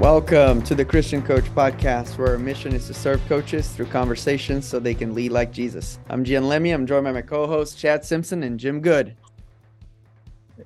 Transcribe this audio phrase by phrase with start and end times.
[0.00, 4.66] Welcome to the Christian Coach Podcast, where our mission is to serve coaches through conversations
[4.66, 6.00] so they can lead like Jesus.
[6.10, 6.72] I'm Gian Lemmy.
[6.72, 9.16] I'm joined by my co-hosts Chad Simpson and Jim Good.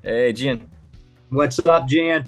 [0.03, 0.69] Hey, Gian.
[1.29, 2.27] What's up, Jan?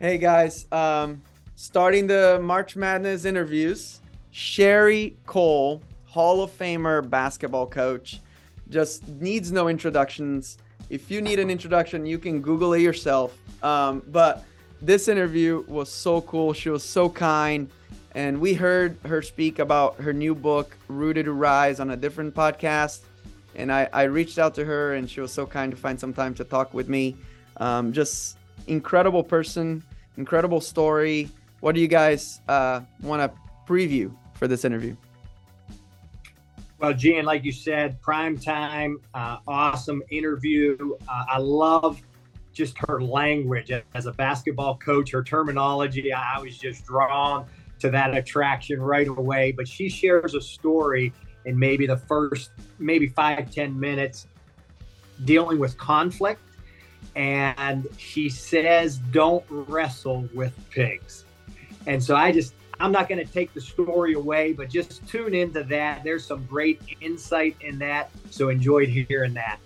[0.00, 1.22] Hey guys, um,
[1.54, 4.00] starting the March Madness interviews.
[4.32, 8.20] Sherri Coale, Hall of Famer basketball coach,
[8.68, 10.58] just needs no introductions.
[10.90, 13.38] If you need an introduction, you can Google it yourself.
[13.62, 14.44] Um, but
[14.82, 16.52] this interview was so cool.
[16.52, 17.70] She was so kind.
[18.14, 22.34] And we heard her speak about her new book, Rooted to Rise, on a different
[22.34, 23.00] podcast.
[23.54, 26.14] And I, I reached out to her, and she was so kind to find some
[26.14, 27.16] time to talk with me.
[27.58, 29.82] Um, just incredible person,
[30.16, 31.28] incredible story.
[31.60, 33.38] What do you guys uh, want to
[33.70, 34.96] preview for this interview?
[36.78, 40.76] Well, Jan, like you said, prime time, uh, awesome interview.
[41.08, 42.02] Uh, I love
[42.56, 46.10] just her language as a basketball coach, her terminology.
[46.12, 47.44] I was just drawn
[47.80, 49.52] to that attraction right away.
[49.52, 51.12] But she shares a story
[51.44, 54.26] in maybe the first, maybe five ten minutes
[55.26, 56.40] dealing with conflict.
[57.14, 61.24] And she says, don't wrestle with pigs.
[61.86, 65.34] And so I just, I'm not going to take the story away, but just tune
[65.34, 66.04] into that.
[66.04, 68.10] There's some great insight in that.
[68.30, 69.58] So enjoyed hearing that.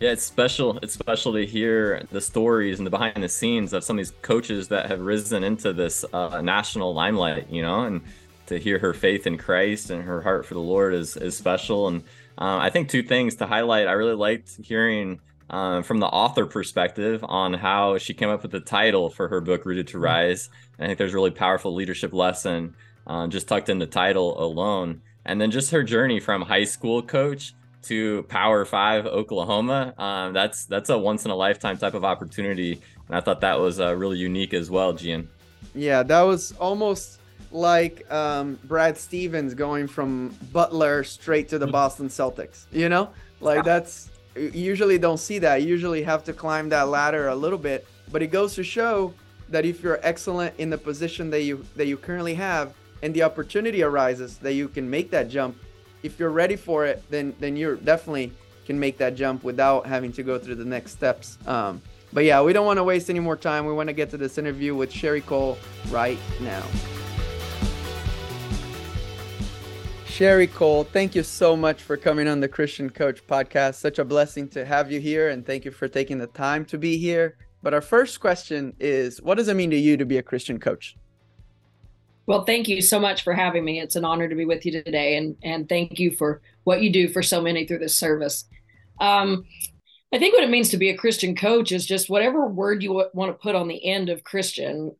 [0.00, 0.78] Yeah, it's special.
[0.80, 4.14] It's special to hear the stories and the behind the scenes of some of these
[4.22, 8.02] coaches that have risen into this uh, national limelight, you know, and
[8.46, 11.88] to hear her faith in Christ and her heart for the Lord is, is special.
[11.88, 12.02] And
[12.38, 13.88] uh, I think two things to highlight.
[13.88, 18.52] I really liked hearing uh, from the author perspective on how she came up with
[18.52, 20.04] the title for her book, Rooted to mm-hmm.
[20.04, 20.48] Rise.
[20.78, 22.76] And I think there's a really powerful leadership lesson
[23.08, 25.02] uh, just tucked in the title alone.
[25.24, 27.52] And then just her journey from high school coach
[27.88, 29.94] to Power Five Oklahoma.
[29.98, 33.58] Um, that's that's a once in a lifetime type of opportunity, and I thought that
[33.58, 35.28] was uh, really unique as well, Gian.
[35.74, 41.72] Yeah, that was almost like um, Brad Stevens going from Butler straight to the mm-hmm.
[41.72, 42.66] Boston Celtics.
[42.72, 43.10] You know,
[43.40, 45.62] like that's usually don't see that.
[45.62, 49.14] You usually have to climb that ladder a little bit, but it goes to show
[49.48, 53.22] that if you're excellent in the position that you that you currently have and the
[53.22, 55.56] opportunity arises that you can make that jump
[56.02, 58.32] if you're ready for it, then then you're definitely
[58.66, 61.38] can make that jump without having to go through the next steps.
[61.46, 61.80] Um,
[62.12, 63.64] but yeah, we don't want to waste any more time.
[63.64, 65.58] We want to get to this interview with Sherri Coale
[65.90, 66.62] right now.
[70.06, 73.76] Sherri Coale, thank you so much for coming on the Christian Coach podcast.
[73.76, 76.76] Such a blessing to have you here, and thank you for taking the time to
[76.76, 77.36] be here.
[77.62, 80.58] But our first question is what does it mean to you to be a Christian
[80.60, 80.96] coach?
[82.28, 83.80] Well, thank you so much for having me.
[83.80, 86.92] It's an honor to be with you today, and and thank you for what you
[86.92, 88.44] do for so many through this service.
[89.00, 89.46] Um,
[90.12, 92.92] I think what it means to be a Christian coach is just whatever word you
[93.14, 94.94] want to put on the end of Christian.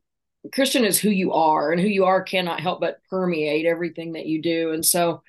[0.51, 4.25] Christian is who you are, and who you are cannot help but permeate everything that
[4.25, 4.71] you do.
[4.71, 5.21] And so,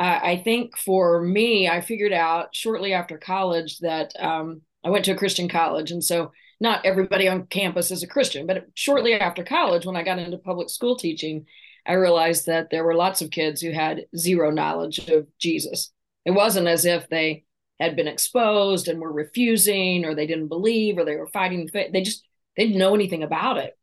[0.00, 5.04] uh, I think for me, I figured out shortly after college that um, I went
[5.04, 9.14] to a Christian college, and so not everybody on campus is a Christian, but shortly
[9.14, 11.46] after college, when I got into public school teaching,
[11.86, 15.92] I realized that there were lots of kids who had zero knowledge of Jesus.
[16.24, 17.44] It wasn't as if they
[17.78, 21.92] had been exposed and were refusing or they didn't believe or they were fighting faith.
[21.92, 22.24] they just
[22.56, 23.76] they didn't know anything about it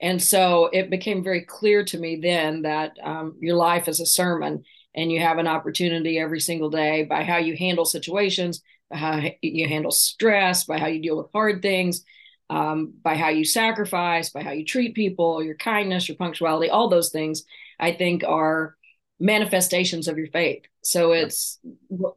[0.00, 4.06] and so it became very clear to me then that um, your life is a
[4.06, 4.64] sermon
[4.94, 9.68] and you have an opportunity every single day by how you handle situations how you
[9.68, 12.04] handle stress by how you deal with hard things
[12.48, 16.88] um, by how you sacrifice, by how you treat people, your kindness, your punctuality, all
[16.88, 17.44] those things,
[17.78, 18.76] I think are
[19.18, 20.64] manifestations of your faith.
[20.82, 21.58] So it's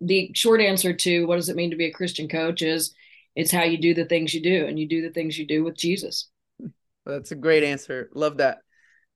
[0.02, 2.94] the short answer to what does it mean to be a Christian coach is
[3.35, 5.63] it's how you do the things you do and you do the things you do
[5.63, 6.29] with Jesus.
[7.06, 8.09] That's a great answer.
[8.13, 8.59] Love that.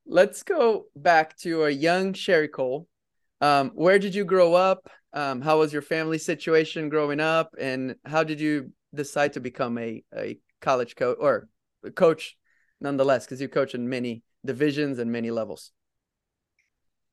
[0.05, 2.87] Let's go back to a young Sherri Coale.
[3.41, 4.89] Um, where did you grow up?
[5.13, 7.53] Um, how was your family situation growing up?
[7.59, 11.49] And how did you decide to become a, a college coach or
[11.95, 12.37] coach
[12.79, 15.71] nonetheless because you coach in many divisions and many levels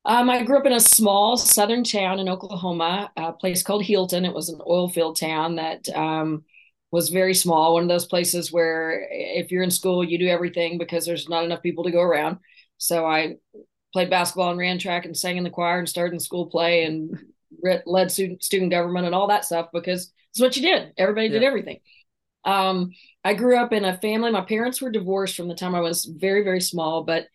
[0.04, 4.26] um, I grew up in a small southern town in Oklahoma, a place called Healdton.
[4.26, 6.44] It was an oil field town that um,
[6.90, 7.74] was very small.
[7.74, 11.44] One of those places where if you're in school, you do everything because there's not
[11.44, 12.38] enough people to go around.
[12.78, 13.36] So I
[13.92, 16.84] played basketball and ran track and sang in the choir and started in school play
[16.84, 17.18] and
[17.86, 20.92] led student, student government and all that stuff because it's what you did.
[20.96, 21.34] Everybody yeah.
[21.34, 21.80] did everything.
[22.44, 22.92] Um,
[23.24, 24.30] I grew up in a family.
[24.30, 27.26] My parents were divorced from the time I was very, very small, but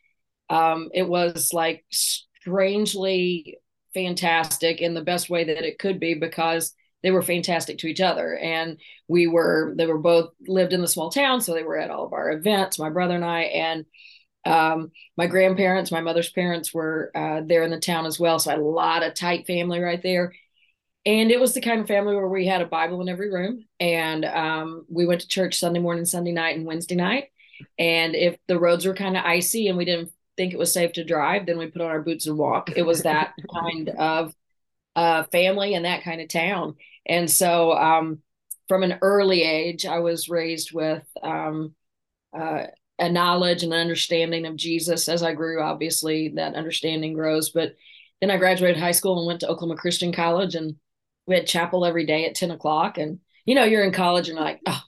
[0.49, 3.57] um, it was like strangely
[3.93, 6.73] fantastic in the best way that it could be because
[7.03, 8.35] they were fantastic to each other.
[8.35, 11.39] And we were, they were both lived in the small town.
[11.39, 13.41] So they were at all of our events, my brother and I.
[13.41, 13.85] And
[14.45, 18.39] um, my grandparents, my mother's parents were uh, there in the town as well.
[18.39, 20.33] So I had a lot of tight family right there.
[21.05, 23.65] And it was the kind of family where we had a Bible in every room.
[23.79, 27.25] And um, we went to church Sunday morning, Sunday night, and Wednesday night.
[27.77, 30.93] And if the roads were kind of icy and we didn't think it was safe
[30.93, 32.71] to drive, then we put on our boots and walk.
[32.75, 34.33] It was that kind of
[34.95, 36.75] uh, family and that kind of town.
[37.05, 38.21] And so um,
[38.67, 41.75] from an early age, I was raised with um,
[42.37, 42.65] uh,
[42.99, 45.09] a knowledge and an understanding of Jesus.
[45.09, 47.49] As I grew, obviously, that understanding grows.
[47.49, 47.75] But
[48.21, 50.75] then I graduated high school and went to Oklahoma Christian College, and
[51.27, 52.97] we had chapel every day at 10 o'clock.
[52.97, 54.81] And, you know, you're in college and like, oh,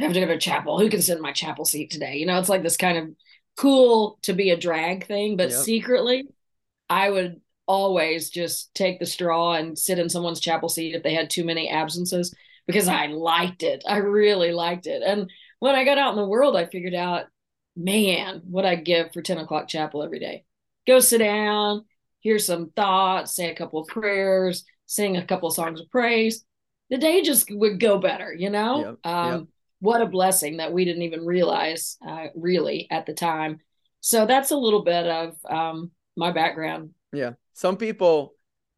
[0.00, 0.78] I have to go to chapel.
[0.78, 2.16] Who can sit in my chapel seat today?
[2.16, 3.08] You know, it's like this kind of
[3.56, 5.60] cool to be a drag thing, but yep.
[5.60, 6.28] secretly,
[6.88, 11.14] I would always just take the straw and sit in someone's chapel seat if they
[11.14, 12.34] had too many absences
[12.66, 13.82] because I liked it.
[13.88, 15.02] I really liked it.
[15.02, 17.26] And when I got out in the world, I figured out,
[17.76, 20.44] man, what I give for 10 o'clock chapel every day.
[20.86, 21.84] Go sit down,
[22.20, 26.44] hear some thoughts, say a couple of prayers, sing a couple of songs of praise.
[26.90, 28.80] The day just would go better, you know?
[28.80, 29.42] Yep, um, yep.
[29.80, 33.58] What a blessing that we didn't even realize uh, really at the time.
[34.00, 36.90] So that's a little bit of um, my background.
[37.12, 38.34] Yeah some people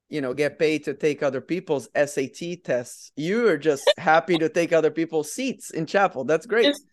[0.08, 3.12] you know get paid to take other people's SAT tests.
[3.16, 6.24] You are just happy to take other people's seats in chapel.
[6.24, 6.64] That's great.
[6.64, 6.84] Just,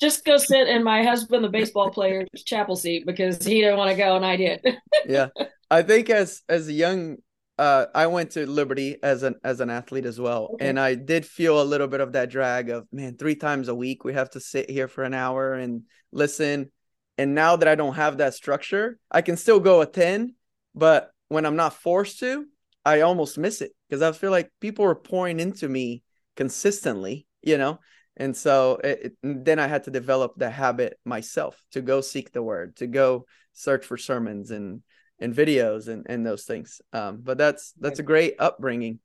[0.00, 3.90] just go sit in my husband, the baseball player's chapel seat because he didn't want
[3.90, 4.64] to go and I did.
[5.06, 5.28] yeah,
[5.70, 7.16] I think as as a young,
[7.58, 10.68] uh, I went to Liberty as an as an athlete as well, okay.
[10.68, 13.74] and I did feel a little bit of that drag of man, three times a
[13.74, 15.82] week we have to sit here for an hour and
[16.12, 16.70] listen.
[17.16, 20.34] And now that I don't have that structure, I can still go attend,
[20.72, 22.46] but when I'm not forced to,
[22.84, 26.02] I almost miss it because I feel like people are pouring into me
[26.36, 27.80] consistently, you know.
[28.18, 32.32] And so it, it, then I had to develop the habit myself to go seek
[32.32, 34.82] the word, to go search for sermons and
[35.20, 36.80] and videos and and those things.
[36.92, 38.98] Um, but that's that's a great upbringing.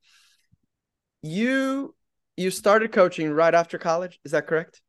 [1.21, 1.95] You
[2.36, 4.81] you started coaching right after college, is that correct?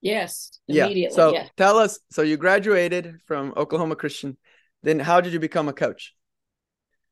[0.00, 1.02] Yes, immediately.
[1.02, 1.08] Yeah.
[1.10, 1.48] So yeah.
[1.56, 1.98] tell us.
[2.10, 4.36] So you graduated from Oklahoma Christian.
[4.82, 6.14] Then how did you become a coach?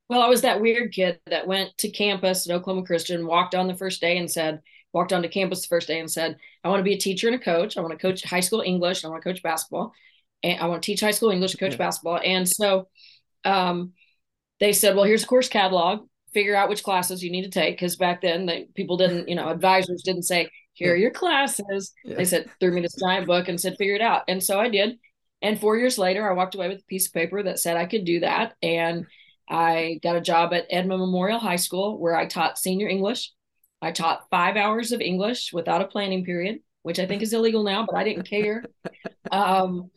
[0.09, 3.69] Well, I was that weird kid that went to campus at Oklahoma Christian, walked on
[3.69, 4.61] the first day and said,
[4.94, 7.37] walked onto campus the first day and said, I want to be a teacher and
[7.37, 7.76] a coach.
[7.76, 9.05] I want to coach high school English.
[9.05, 9.93] I want to coach basketball.
[10.43, 11.79] And I want to teach high school English and coach yeah.
[11.79, 12.20] basketball.
[12.25, 12.88] And so
[13.44, 13.93] um,
[14.61, 16.06] they said, well, here's a course catalog.
[16.32, 17.76] Figure out which classes you need to take.
[17.76, 21.93] Because back then, they, people didn't, you know, advisors didn't say, here are your classes.
[22.05, 22.17] Yeah.
[22.17, 24.23] They said, threw me this giant book and said, figure it out.
[24.29, 24.99] And so I did.
[25.43, 27.87] And four years later, I walked away with a piece of paper that said I
[27.87, 28.55] could do that.
[28.62, 29.06] And
[29.49, 33.31] I got a job at Edmond Memorial High School where I taught senior English.
[33.85, 37.63] I taught five hours of English without a planning period, which I think is illegal
[37.63, 38.65] now, but I didn't care.
[39.31, 39.91] Um,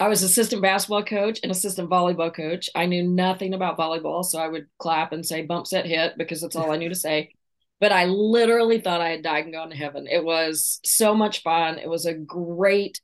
[0.00, 2.70] I was assistant basketball coach and assistant volleyball coach.
[2.74, 6.40] I knew nothing about volleyball, so I would clap and say bump set hit because
[6.40, 7.32] that's all I knew to say.
[7.80, 10.06] But I literally thought I had died and gone to heaven.
[10.06, 11.78] It was so much fun.
[11.78, 13.00] It was a great,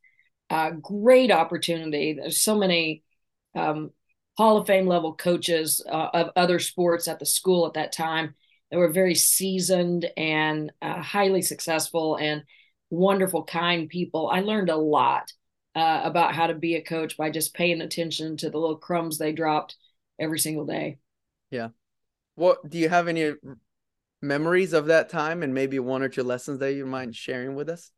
[0.50, 2.15] uh, great opportunity.
[2.15, 3.03] There's so many
[3.55, 3.91] um,
[4.37, 8.35] Hall of Fame level coaches uh, of other sports at the school at that time.
[8.70, 12.43] They were very seasoned and uh, highly successful and
[12.90, 14.28] wonderful, kind people.
[14.28, 15.32] I learned a lot
[15.75, 19.18] uh, about how to be a coach by just paying attention to the little crumbs
[19.18, 19.76] they dropped
[20.18, 20.99] every single day.
[21.50, 21.68] Yeah.
[22.37, 23.35] What do you have any
[24.23, 27.68] memories of that time and maybe one or two lessons that you mind sharing with
[27.68, 27.90] us?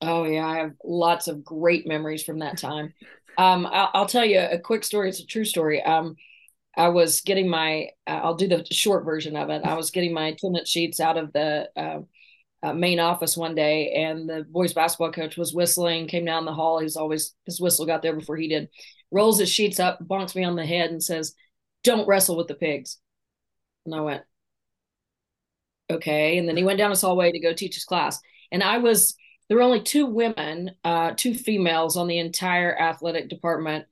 [0.00, 2.92] Oh yeah, I have lots of great memories from that time.
[3.38, 5.08] Um, I'll, I'll, tell you a quick story.
[5.08, 5.82] It's a true story.
[5.82, 6.16] Um,
[6.76, 9.62] I was getting my, uh, I'll do the short version of it.
[9.64, 12.00] I was getting my attendance sheets out of the uh,
[12.62, 16.54] uh, main office one day, and the boys basketball coach was whistling, came down the
[16.54, 16.78] hall.
[16.78, 18.68] He's always, his whistle got there before he did,
[19.10, 21.34] rolls his sheets up, bonks me on the head, and says,
[21.84, 22.98] Don't wrestle with the pigs.
[23.84, 24.22] And I went,
[25.90, 26.38] Okay.
[26.38, 28.18] And then he went down his hallway to go teach his class.
[28.50, 29.14] And I was,
[29.48, 33.86] there were only two women, uh, two females on the entire athletic department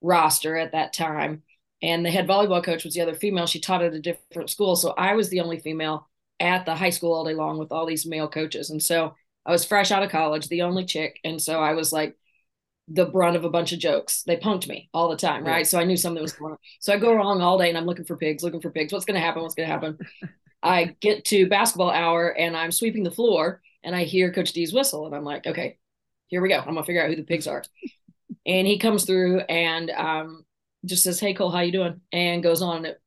[0.00, 1.42] roster at that time.
[1.82, 3.46] And the head volleyball coach was the other female.
[3.46, 4.76] She taught at a different school.
[4.76, 6.08] So I was the only female
[6.38, 8.70] at the high school all day long with all these male coaches.
[8.70, 11.18] And so I was fresh out of college, the only chick.
[11.24, 12.16] And so I was like
[12.88, 14.22] the brunt of a bunch of jokes.
[14.22, 15.58] They punked me all the time, right?
[15.58, 15.64] Yeah.
[15.64, 16.58] So I knew something was going on.
[16.80, 18.92] So I go along all day and I'm looking for pigs, looking for pigs.
[18.92, 19.42] What's going to happen?
[19.42, 19.98] What's going to happen?
[20.62, 24.72] I get to basketball hour and I'm sweeping the floor and I hear Coach D's
[24.72, 25.78] whistle, and I'm like, okay,
[26.28, 26.58] here we go.
[26.58, 27.64] I'm gonna figure out who the pigs are.
[28.46, 30.44] and he comes through and um,
[30.84, 32.78] just says, "Hey Coale, how you doing?" and goes on.
[32.78, 33.02] And it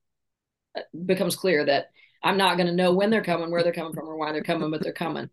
[0.77, 1.91] uh, becomes clear that
[2.23, 4.43] I'm not going to know when they're coming, where they're coming from, or why they're
[4.43, 5.29] coming, but they're coming.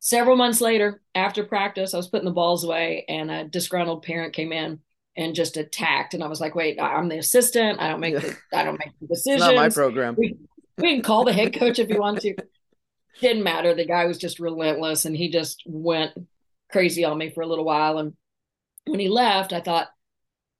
[0.00, 4.32] Several months later, after practice, I was putting the balls away, and a disgruntled parent
[4.32, 4.80] came in
[5.16, 6.14] and just attacked.
[6.14, 7.80] And I was like, "Wait, I'm the assistant.
[7.80, 9.40] I don't make the, I don't make the decisions.
[9.40, 10.16] Not my program.
[10.18, 10.36] We,
[10.78, 12.34] we can call the head coach if you want to.
[13.20, 13.74] Didn't matter.
[13.74, 16.12] The guy was just relentless, and he just went
[16.70, 17.98] crazy on me for a little while.
[17.98, 18.14] And
[18.86, 19.88] when he left, I thought,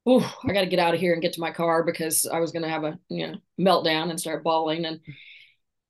[0.09, 2.41] "Ooh, I got to get out of here and get to my car because I
[2.41, 5.01] was going to have a you know meltdown and start bawling." And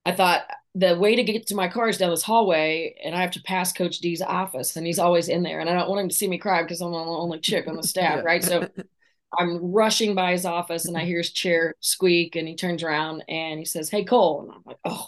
[0.04, 0.42] I thought
[0.74, 3.42] the way to get to my car is down this hallway, and I have to
[3.42, 6.14] pass Coach D's office, and he's always in there, and I don't want him to
[6.14, 8.22] see me cry because I'm the only chick on the staff, yeah.
[8.22, 8.42] right?
[8.44, 8.68] So
[9.38, 13.24] I'm rushing by his office, and I hear his chair squeak, and he turns around
[13.28, 15.06] and he says, "Hey Coale," and I'm like, "Oh."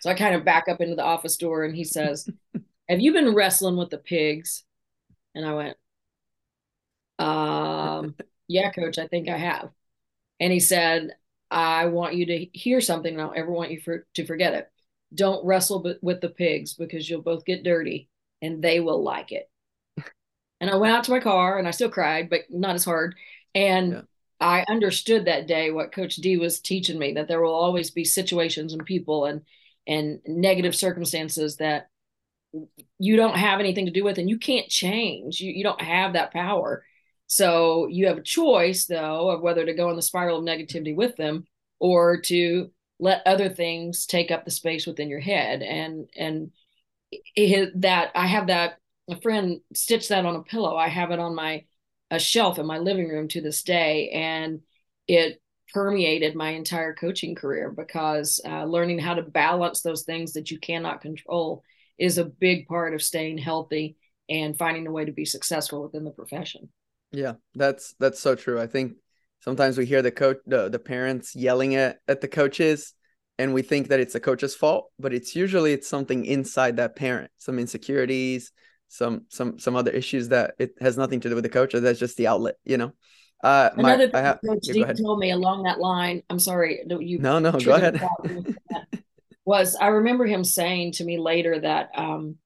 [0.00, 2.28] So I kind of back up into the office door, and he says,
[2.88, 4.64] "Have you been wrestling with the pigs?"
[5.34, 5.76] And I went,
[7.18, 8.14] "Um,
[8.48, 9.70] yeah, Coach, I think I have."
[10.40, 11.10] And he said,
[11.54, 13.12] I want you to hear something.
[13.12, 14.70] and I don't ever want you for, to forget it.
[15.14, 18.08] Don't wrestle with the pigs because you'll both get dirty
[18.42, 19.48] and they will like it.
[20.60, 23.14] And I went out to my car and I still cried, but not as hard.
[23.54, 24.00] And yeah.
[24.40, 28.04] I understood that day what Coach D was teaching me that there will always be
[28.04, 29.42] situations and people and
[29.86, 31.88] and negative circumstances that
[32.98, 35.40] you don't have anything to do with and you can't change.
[35.40, 36.84] You you don't have that power.
[37.34, 40.94] So you have a choice, though, of whether to go in the spiral of negativity
[40.94, 41.46] with them
[41.80, 45.60] or to let other things take up the space within your head.
[45.60, 46.52] And and
[47.34, 48.74] it, that I have that
[49.10, 50.76] a friend stitched that on a pillow.
[50.76, 51.64] I have it on my
[52.08, 54.60] a shelf in my living room to this day, and
[55.08, 60.52] it permeated my entire coaching career because uh, learning how to balance those things that
[60.52, 61.64] you cannot control
[61.98, 63.96] is a big part of staying healthy
[64.28, 66.68] and finding a way to be successful within the profession.
[67.14, 68.60] Yeah, that's that's so true.
[68.60, 68.94] I think
[69.40, 72.94] sometimes we hear the coach the, the parents yelling at, at the coaches
[73.38, 76.96] and we think that it's the coach's fault, but it's usually it's something inside that
[76.96, 78.52] parent, some insecurities,
[78.88, 81.74] some some some other issues that it has nothing to do with the coach.
[81.74, 82.92] or That's just the outlet, you know.
[83.42, 86.22] Uh, Another my, thing Coach yeah, told me along that line.
[86.30, 87.18] I'm sorry, you.
[87.18, 88.00] No, no, go ahead.
[89.44, 92.36] was I remember him saying to me later that um,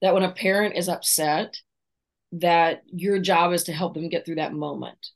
[0.00, 1.56] that when a parent is upset,
[2.32, 5.08] that your job is to help them get through that moment.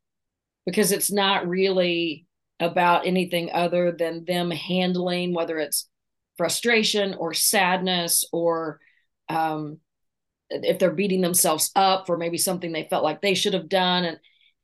[0.65, 2.27] Because it's not really
[2.61, 5.89] about anything other than them handling whether it's
[6.39, 8.81] frustration or sadness or
[9.29, 9.79] um,
[10.51, 14.05] if they're beating themselves up for maybe something they felt like they should have done
[14.05, 14.19] and,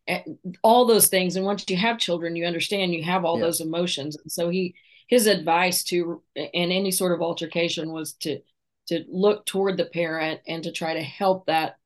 [0.07, 1.37] and all those things.
[1.37, 3.47] And once you have children you understand you have all yeah.
[3.47, 4.17] those emotions.
[4.17, 4.75] And so he
[5.09, 8.41] his advice to in any sort of altercation was to
[8.89, 11.77] to look toward the parent and to try to help that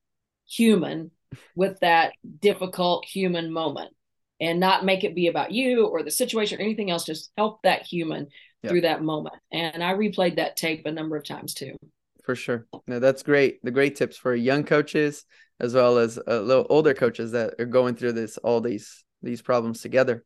[0.48, 1.10] human
[1.56, 3.94] with that difficult human moment
[4.40, 7.62] and not make it be about you or the situation or anything else just help
[7.62, 8.26] that human
[8.62, 8.70] yep.
[8.70, 9.36] through that moment.
[9.52, 11.76] And i replayed that tape a number of times too.
[12.24, 12.66] For sure.
[12.86, 13.62] No that's great.
[13.62, 15.24] The great tips for young coaches
[15.60, 19.42] as well as a little older coaches that are going through this all these these
[19.42, 20.24] problems together.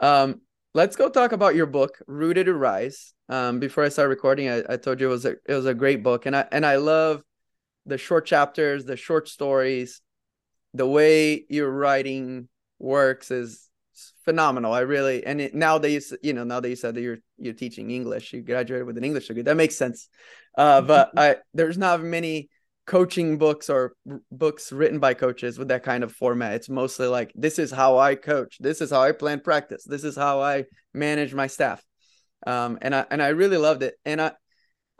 [0.00, 0.40] Um
[0.72, 3.12] let's go talk about your book rooted to rise.
[3.28, 5.74] Um before i start recording I, I told you it was a it was a
[5.74, 6.26] great book.
[6.26, 7.22] And i and i love
[7.86, 10.00] the short chapters, the short stories,
[10.74, 13.68] the way your writing works is
[14.24, 14.72] phenomenal.
[14.72, 17.18] I really and it, now that you you know now that you said that you're
[17.38, 19.42] you're teaching English, you graduated with an English degree.
[19.42, 20.08] That makes sense.
[20.56, 22.48] Uh, but I there's not many
[22.86, 26.54] coaching books or r- books written by coaches with that kind of format.
[26.54, 30.02] It's mostly like this is how I coach, this is how I plan practice, this
[30.02, 31.84] is how I manage my staff.
[32.46, 33.94] Um, and I and I really loved it.
[34.04, 34.32] And I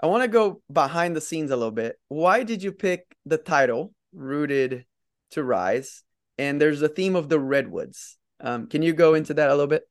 [0.03, 1.99] I want to go behind the scenes a little bit.
[2.09, 4.87] Why did you pick the title "Rooted
[5.33, 6.03] to Rise"?
[6.39, 8.17] And there's a theme of the redwoods.
[8.41, 9.83] Um, can you go into that a little bit?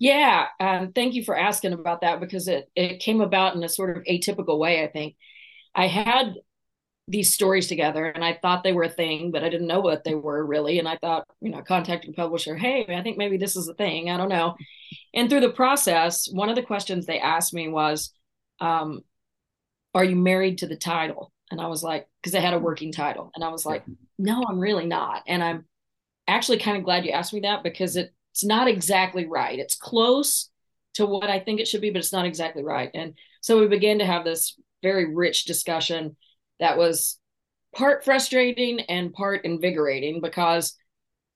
[0.00, 3.68] Yeah, um, thank you for asking about that because it it came about in a
[3.68, 4.82] sort of atypical way.
[4.82, 5.14] I think
[5.74, 6.34] I had
[7.08, 10.04] these stories together and I thought they were a thing, but I didn't know what
[10.04, 10.78] they were really.
[10.78, 13.74] And I thought, you know, contacted contacting publisher, hey, I think maybe this is a
[13.74, 14.08] thing.
[14.10, 14.56] I don't know.
[15.12, 18.12] And through the process, one of the questions they asked me was,
[18.60, 19.02] um,
[19.94, 21.32] are you married to the title?
[21.50, 23.30] And I was like, because I had a working title.
[23.34, 23.84] And I was like,
[24.18, 25.22] no, I'm really not.
[25.26, 25.66] And I'm
[26.26, 29.58] actually kind of glad you asked me that because it, it's not exactly right.
[29.58, 30.48] It's close
[30.94, 32.90] to what I think it should be, but it's not exactly right.
[32.94, 36.16] And so we began to have this very rich discussion
[36.58, 37.18] that was
[37.74, 40.74] part frustrating and part invigorating because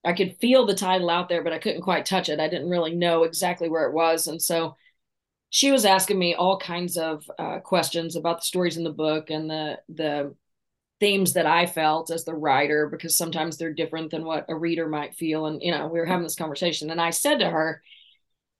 [0.04, 2.38] I could feel the title out there, but I couldn't quite touch it.
[2.38, 4.28] I didn't really know exactly where it was.
[4.28, 4.76] And so
[5.50, 9.30] she was asking me all kinds of uh, questions about the stories in the book
[9.30, 10.34] and the the
[10.98, 14.88] themes that I felt as the writer because sometimes they're different than what a reader
[14.88, 17.82] might feel and you know we were having this conversation and I said to her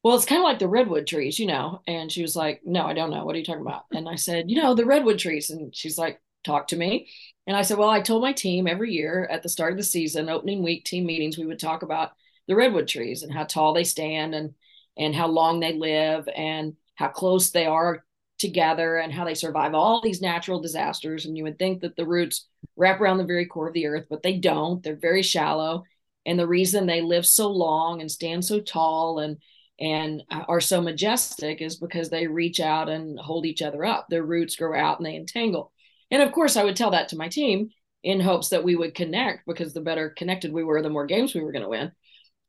[0.07, 1.81] well, it's kind of like the redwood trees, you know.
[1.89, 3.25] And she was like, no, I don't know.
[3.25, 3.87] What are you talking about?
[3.93, 5.51] And I said, you know, the redwood trees.
[5.51, 7.09] And she's like, talk to me.
[7.49, 9.83] And I said, well, I told my team every year at the start of the
[9.83, 12.13] season, opening week team meetings, we would talk about
[12.47, 14.55] the redwood trees and how tall they stand and
[14.99, 18.05] and how long they live and how close they are
[18.39, 21.25] together and how they survive all these natural disasters.
[21.25, 24.07] And you would think that the roots wrap around the very core of the earth,
[24.11, 24.83] but they don't.
[24.83, 25.85] They're very shallow.
[26.27, 29.39] And the reason they live so long and stand so tall and
[29.79, 34.07] and are so majestic is because they reach out and hold each other up.
[34.09, 35.71] Their roots grow out and they entangle.
[36.11, 37.69] And of course, I would tell that to my team
[38.03, 41.35] in hopes that we would connect because the better connected we were, the more games
[41.35, 41.93] we were going to win.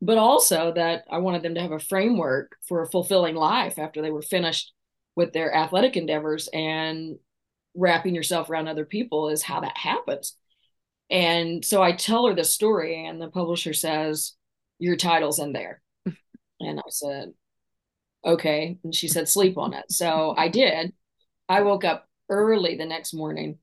[0.01, 4.01] But also that I wanted them to have a framework for a fulfilling life after
[4.01, 4.73] they were finished
[5.15, 7.17] with their athletic endeavors and
[7.75, 10.37] wrapping yourself around other people is how that happens.
[11.09, 14.33] And so I tell her the story, and the publisher says,
[14.79, 15.81] Your title's in there.
[16.59, 17.33] and I said,
[18.25, 18.77] Okay.
[18.83, 19.85] And she said, Sleep on it.
[19.89, 20.93] So I did.
[21.47, 23.57] I woke up early the next morning,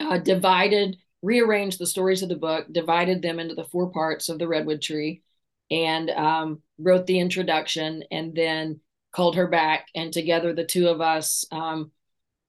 [0.00, 4.38] uh, divided, rearranged the stories of the book, divided them into the four parts of
[4.38, 5.22] the redwood tree,
[5.70, 8.80] and um, wrote the introduction, and then
[9.12, 9.86] called her back.
[9.94, 11.90] And together, the two of us um,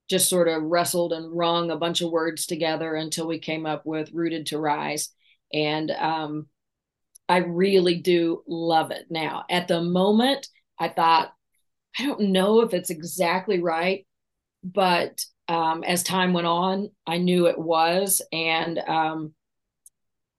[0.10, 3.86] just sort of wrestled and wrung a bunch of words together until we came up
[3.86, 5.10] with Rooted to Rise.
[5.54, 6.48] And um,
[7.30, 9.46] I really do love it now.
[9.50, 10.48] At the moment,
[10.80, 11.34] I thought,
[11.98, 14.06] I don't know if it's exactly right,
[14.64, 18.22] but um, as time went on, I knew it was.
[18.32, 19.34] And um,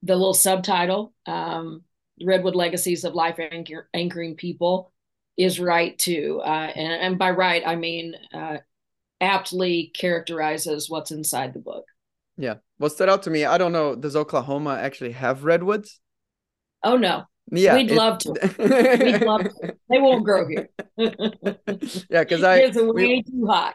[0.02, 1.82] the little subtitle, um,
[2.24, 4.92] Redwood Legacies of Life Anchor- Anchoring People,
[5.38, 6.42] is right too.
[6.44, 8.58] Uh, and, and by right, I mean uh,
[9.20, 11.84] aptly characterizes what's inside the book.
[12.36, 12.54] Yeah.
[12.78, 16.00] What stood out to me, I don't know, does Oklahoma actually have redwoods?
[16.82, 17.24] Oh no.
[17.50, 17.76] Yeah.
[17.76, 18.30] We'd it, love to.
[18.58, 19.74] We'd love to.
[19.88, 20.68] They won't grow here.
[20.98, 23.74] yeah, because I it's way we, too hot.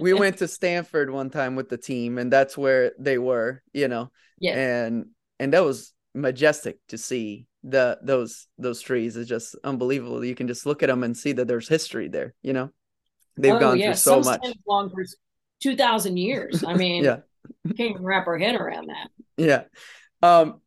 [0.00, 3.88] we went to Stanford one time with the team and that's where they were, you
[3.88, 4.10] know.
[4.40, 4.56] Yeah.
[4.56, 5.06] And
[5.38, 10.24] and that was majestic to see the those those trees is just unbelievable.
[10.24, 12.70] You can just look at them and see that there's history there, you know.
[13.36, 13.86] They've oh, gone yeah.
[13.86, 14.96] through so Some much.
[15.62, 16.64] Two thousand years.
[16.66, 17.20] I mean, yeah,
[17.66, 19.08] can't even wrap our head around that.
[19.36, 19.62] Yeah,
[20.22, 20.60] um,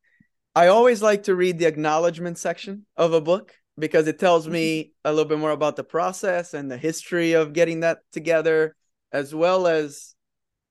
[0.55, 4.83] I always like to read the acknowledgement section of a book because it tells me
[4.83, 5.09] mm-hmm.
[5.09, 8.75] a little bit more about the process and the history of getting that together,
[9.11, 10.15] as well as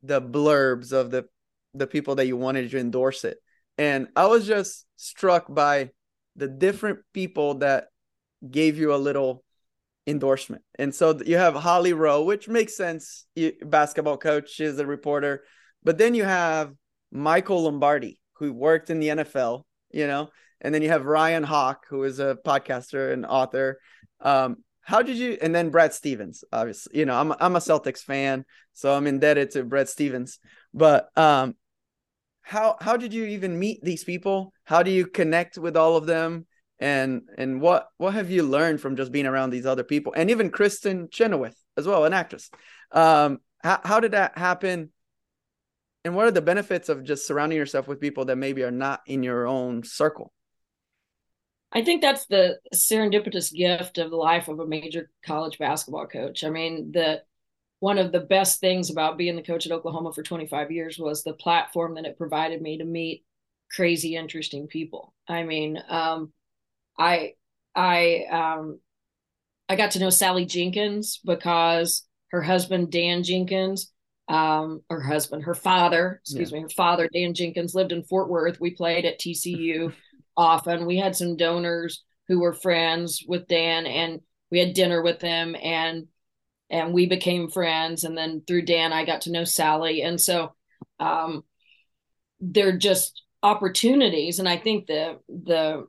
[0.03, 1.27] the blurbs of the
[1.75, 3.39] the people that you wanted to endorse it.
[3.77, 5.91] And I was just struck by
[6.37, 7.89] the different people that
[8.51, 9.45] gave you a little
[10.07, 10.63] endorsement.
[10.79, 13.27] And so you have Holly Rowe, which makes sense.
[13.35, 15.45] You basketball coach, she's a reporter.
[15.83, 16.73] But then you have
[17.11, 21.87] Michael Lombardi, who worked in the NFL, you know, and then you have Ryan Hawk,
[21.89, 23.79] who is a podcaster and author.
[24.21, 28.01] Um, how did you and then Brad Stevens, obviously, you know, I'm I'm a Celtics
[28.01, 28.45] fan,
[28.75, 30.39] so I'm indebted to Brad Stevens.
[30.75, 31.57] But um
[32.45, 34.53] how how did you even meet these people?
[34.65, 36.47] How do you connect with all of them?
[36.81, 40.29] and and what what have you learned from just being around these other people and
[40.29, 42.51] even Kristin Chenoweth as well, an actress.
[42.93, 44.91] Um, how how did that happen?
[46.05, 49.01] And what are the benefits of just surrounding yourself with people that maybe are not
[49.07, 50.33] in your own circle?
[51.73, 56.45] I think that's the serendipitous gift of the life of a major college basketball coach.
[56.45, 57.23] I mean, the
[57.85, 61.23] one of the best things about being the coach at Oklahoma for 25 years was
[61.23, 63.27] the platform that it provided me to meet
[63.71, 65.13] crazy, interesting people.
[65.29, 66.33] I mean, um,
[66.99, 67.35] I
[67.75, 68.81] I um
[69.69, 73.93] I got to know Sally Jenkins because her husband Dan Jenkins,
[74.31, 76.57] um, her husband, her father, excuse yeah.
[76.57, 78.59] me, her father Dan Jenkins lived in Fort Worth.
[78.59, 79.93] We played at TCU
[80.39, 80.87] often.
[80.87, 85.55] We had some donors who were friends with Dan, and we had dinner with them,
[85.55, 86.07] and
[86.71, 88.05] and we became friends.
[88.05, 90.55] And then through Dan, I got to know Sally, and so
[91.01, 91.45] um,
[92.41, 94.39] they're just opportunities.
[94.39, 95.87] And I think the the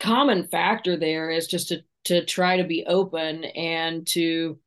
[0.00, 4.58] common factor there is just to to try to be open and to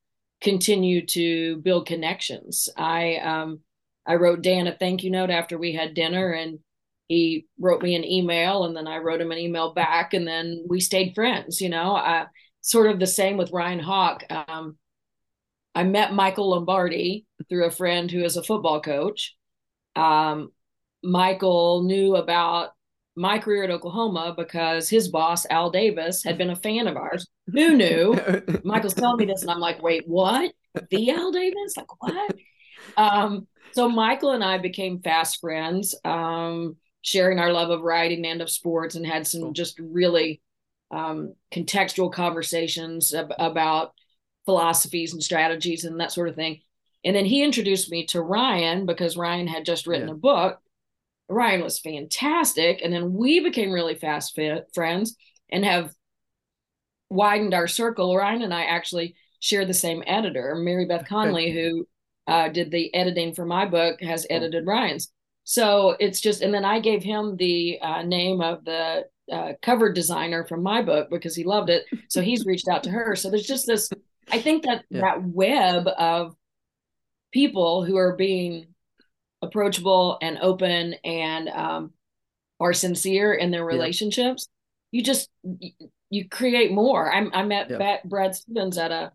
[0.41, 2.69] continue to build connections.
[2.77, 3.61] I um
[4.05, 6.59] I wrote Dan a thank you note after we had dinner and
[7.07, 10.65] he wrote me an email and then I wrote him an email back and then
[10.67, 11.95] we stayed friends, you know.
[11.95, 12.25] I
[12.61, 14.23] sort of the same with Ryan Hawk.
[14.29, 14.77] Um
[15.73, 19.35] I met Michael Lombardi through a friend who is a football coach.
[19.95, 20.51] Um
[21.03, 22.71] Michael knew about
[23.15, 27.27] my career at Oklahoma because his boss, Al Davis, had been a fan of ours.
[27.51, 28.15] Who knew?
[28.63, 30.51] Michael's telling me this, and I'm like, wait, what?
[30.89, 31.75] The Al Davis?
[31.75, 32.35] Like, what?
[32.97, 38.41] Um, so Michael and I became fast friends, um, sharing our love of writing and
[38.41, 40.41] of sports, and had some just really
[40.91, 43.93] um, contextual conversations ab- about
[44.45, 46.61] philosophies and strategies and that sort of thing.
[47.03, 50.13] And then he introduced me to Ryan because Ryan had just written yeah.
[50.13, 50.59] a book.
[51.29, 52.81] Ryan was fantastic.
[52.83, 55.15] And then we became really fast fit friends
[55.49, 55.93] and have
[57.09, 58.15] widened our circle.
[58.15, 61.87] Ryan and I actually share the same editor, Mary Beth Conley, who
[62.27, 65.11] uh, did the editing for my book, has edited Ryan's.
[65.43, 69.91] So it's just, and then I gave him the uh, name of the uh, cover
[69.91, 71.85] designer from my book because he loved it.
[72.09, 73.15] So he's reached out to her.
[73.15, 73.89] So there's just this,
[74.31, 75.01] I think that yeah.
[75.01, 76.35] that web of
[77.31, 78.67] people who are being
[79.41, 81.93] approachable and open and um,
[82.59, 84.47] are sincere in their relationships,
[84.91, 84.97] yeah.
[84.97, 85.29] you just,
[86.09, 87.11] you create more.
[87.11, 87.97] I, I met yeah.
[88.05, 89.11] Brad Stevens at a,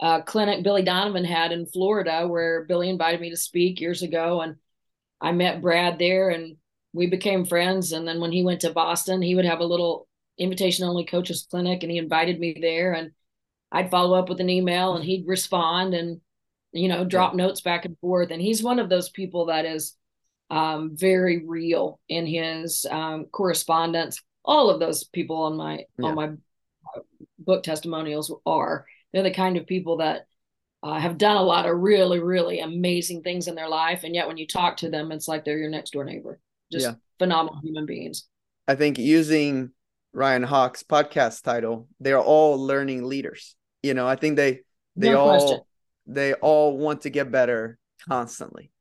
[0.00, 4.42] a clinic Billy Donovan had in Florida where Billy invited me to speak years ago.
[4.42, 4.56] And
[5.20, 6.56] I met Brad there and
[6.92, 7.92] we became friends.
[7.92, 10.06] And then when he went to Boston, he would have a little
[10.38, 13.12] invitation only coaches clinic and he invited me there and
[13.72, 16.20] I'd follow up with an email and he'd respond and,
[16.72, 18.30] you know, drop notes back and forth.
[18.30, 19.96] And he's one of those people that is
[20.50, 24.22] um, very real in his um, correspondence.
[24.44, 26.06] All of those people on my, yeah.
[26.06, 26.30] on my
[27.38, 30.26] book testimonials are, they're the kind of people that
[30.82, 34.04] uh, have done a lot of really, really amazing things in their life.
[34.04, 36.38] And yet when you talk to them, it's like they're your next door neighbor.
[36.70, 36.94] Just yeah.
[37.18, 38.28] phenomenal human beings.
[38.68, 39.70] I think using
[40.16, 43.54] Ryan Hawk's podcast title, they're all learning leaders.
[43.82, 44.60] You know, I think they
[44.96, 45.60] they no all question.
[46.06, 48.72] they all want to get better constantly.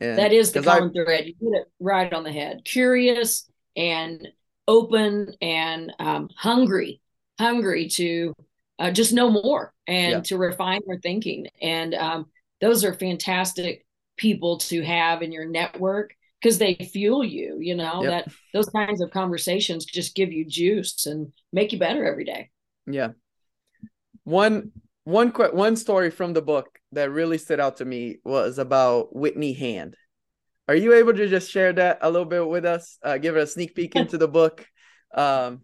[0.00, 1.26] And that is the common I, thread.
[1.26, 2.60] You put it right on the head.
[2.66, 4.28] Curious and
[4.68, 7.00] open and um, hungry,
[7.38, 8.34] hungry to
[8.78, 10.20] uh, just know more and yeah.
[10.20, 11.46] to refine their thinking.
[11.62, 12.26] And um,
[12.60, 13.86] those are fantastic
[14.18, 17.58] people to have in your network because they fuel you.
[17.60, 18.26] You know yep.
[18.26, 22.50] that those kinds of conversations just give you juice and make you better every day.
[22.86, 23.10] Yeah.
[24.24, 24.72] One
[25.04, 29.14] one quick one story from the book that really stood out to me was about
[29.14, 29.96] Whitney Hand.
[30.68, 32.98] Are you able to just share that a little bit with us?
[33.02, 34.64] Uh, give it a sneak peek into the book.
[35.12, 35.62] Um,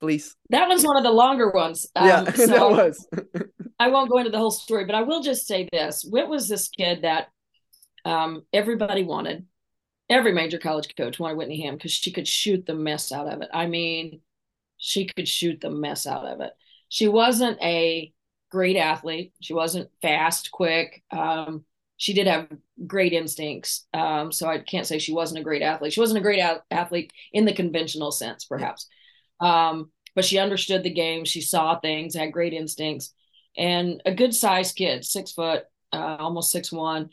[0.00, 0.34] please.
[0.48, 1.86] That was one of the longer ones.
[1.94, 3.08] Um, yeah, so that was.
[3.78, 6.48] I won't go into the whole story, but I will just say this: Whit was
[6.48, 7.28] this kid that
[8.04, 9.46] um, everybody wanted.
[10.10, 13.40] Every major college coach wanted Whitney Hand because she could shoot the mess out of
[13.40, 13.48] it.
[13.54, 14.20] I mean,
[14.76, 16.52] she could shoot the mess out of it.
[16.88, 18.12] She wasn't a
[18.50, 19.32] great athlete.
[19.40, 21.02] She wasn't fast, quick.
[21.12, 21.64] Um,
[21.96, 22.48] she did have
[22.86, 23.86] great instincts.
[23.94, 25.92] Um, so I can't say she wasn't a great athlete.
[25.92, 28.88] She wasn't a great a- athlete in the conventional sense, perhaps.
[29.38, 31.24] Um, but she understood the game.
[31.24, 33.14] She saw things, had great instincts,
[33.56, 37.10] and a good sized kid, six foot, uh, almost six one.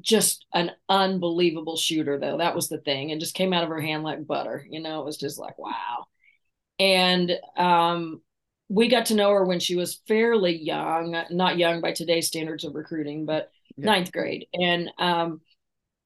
[0.00, 2.38] Just an unbelievable shooter, though.
[2.38, 4.66] That was the thing, and just came out of her hand like butter.
[4.68, 6.06] You know, it was just like wow.
[6.78, 8.20] And um,
[8.68, 12.64] we got to know her when she was fairly young, not young by today's standards
[12.64, 13.86] of recruiting, but yeah.
[13.86, 15.40] ninth grade, and um,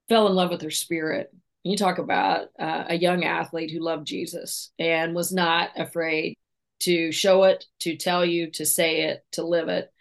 [0.09, 1.33] fell in love with her spirit
[1.65, 6.37] you talk about uh, a young athlete who loved Jesus and was not afraid
[6.81, 9.93] to show it, to tell you, to say it, to live it.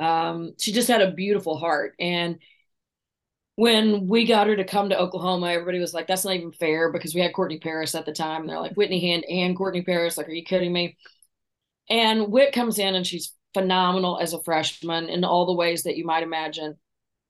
[0.00, 1.94] Um, she just had a beautiful heart.
[2.00, 2.38] And
[3.56, 6.90] when we got her to come to Oklahoma, everybody was like, that's not even fair
[6.90, 8.42] because we had Courtney Paris at the time.
[8.42, 10.18] And they're like, Whitney Hand and Courtney Paris.
[10.18, 10.96] Like, are you kidding me?
[11.88, 15.96] And Whit comes in and she's phenomenal as a freshman in all the ways that
[15.96, 16.76] you might imagine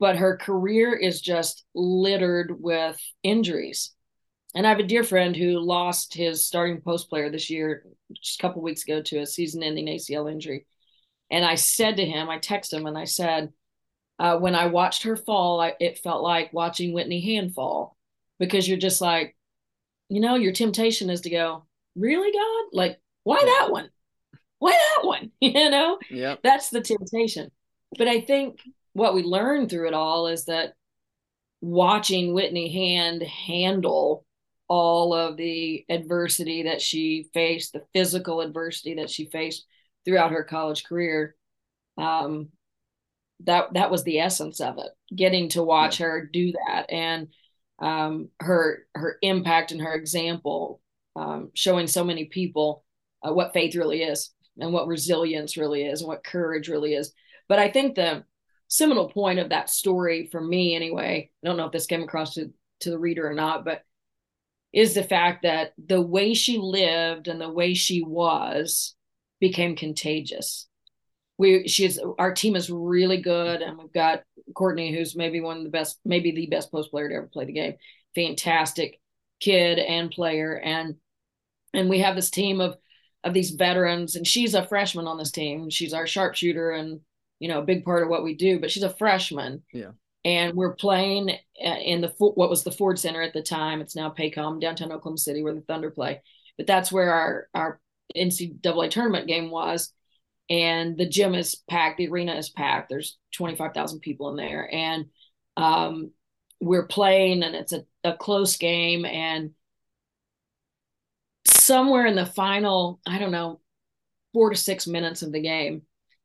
[0.01, 3.93] but her career is just littered with injuries.
[4.55, 7.85] And I have a dear friend who lost his starting post player this year,
[8.15, 10.67] just a couple weeks ago, to a season ending ACL injury.
[11.31, 13.53] And I said to him, I texted him and I said,
[14.19, 17.97] uh, when I watched her fall, I, it felt like watching Whitney Hand fall
[18.39, 19.37] because you're just like,
[20.09, 21.65] you know, your temptation is to go,
[21.97, 22.77] really, God?
[22.77, 23.91] Like, why that one?
[24.59, 25.31] Why that one?
[25.41, 27.51] You know, yeah, that's the temptation.
[27.99, 28.61] But I think
[28.93, 30.75] what we learned through it all is that
[31.61, 34.25] watching Whitney Hand handle
[34.69, 39.67] all of the adversity that she faced, the physical adversity that she faced
[40.05, 41.35] throughout her college career,
[41.99, 42.49] um,
[43.41, 44.91] that that was the essence of it.
[45.15, 46.07] Getting to watch yeah.
[46.07, 47.29] her do that and
[47.79, 50.81] um, her her impact and her example,
[51.17, 52.85] um, showing so many people
[53.23, 57.13] uh, what faith really is and what resilience really is and what courage really is.
[57.49, 58.25] But I think the
[58.69, 62.35] seminal point of that story for me anyway i don't know if this came across
[62.35, 63.83] to, to the reader or not but
[64.73, 68.97] is the fact that the way she lived and the way she was
[69.41, 70.67] became contagious
[71.39, 74.23] we she's our team is really good and we've got
[74.55, 77.45] courtney who's maybe one of the best maybe the best post player to ever play
[77.45, 77.75] the game
[78.15, 79.01] fantastic
[79.41, 80.95] kid and player and
[81.73, 82.77] and we have this team of
[83.25, 85.71] of these veterans, and she's a freshman on this team.
[85.71, 87.01] She's our sharpshooter and
[87.41, 88.61] you know a big part of what we do.
[88.61, 89.63] But she's a freshman.
[89.73, 89.93] Yeah.
[90.27, 93.81] And we're playing uh, in the what was the Ford Center at the time.
[93.81, 96.23] It's now Paycom downtown Oklahoma City, where the Thunder play.
[96.57, 97.81] But that's where our our
[98.17, 99.93] NCAA tournament game was.
[100.51, 102.89] And the gym is packed, the arena is packed.
[102.89, 104.69] There's 25,000 people in there.
[104.73, 105.07] And
[105.57, 106.11] um,
[106.61, 109.05] we're playing, and it's a, a close game.
[109.05, 109.53] And
[111.47, 113.61] somewhere in the final, I don't know,
[114.33, 115.83] four to six minutes of the game,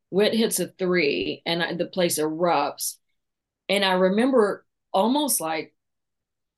[0.10, 2.96] Whit hits a three, and the place erupts.
[3.70, 5.74] And I remember almost like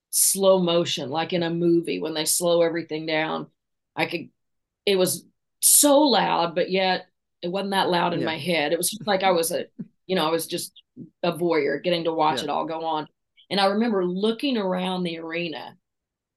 [0.10, 3.47] slow motion, like in a movie when they slow everything down.
[3.95, 4.30] I could,
[4.86, 5.26] it was
[5.60, 7.08] so loud, but yet
[7.41, 8.25] it wasn't that loud in yeah.
[8.25, 8.71] my head.
[8.71, 9.65] It was just like I was a,
[10.06, 10.82] you know, I was just
[11.23, 12.45] a voyeur getting to watch yeah.
[12.45, 13.08] it all go on.
[13.49, 15.75] And I remember looking around the arena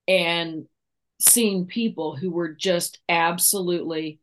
[0.09, 0.67] and
[1.21, 4.21] seeing people who were just absolutely